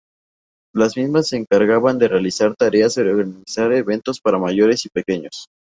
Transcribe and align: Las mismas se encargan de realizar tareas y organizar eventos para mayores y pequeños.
Las 0.73 0.97
mismas 0.97 1.27
se 1.27 1.37
encargan 1.37 1.99
de 1.99 2.07
realizar 2.07 2.55
tareas 2.57 2.97
y 2.97 3.01
organizar 3.01 3.71
eventos 3.71 4.19
para 4.19 4.39
mayores 4.39 4.83
y 4.87 4.89
pequeños. 4.89 5.45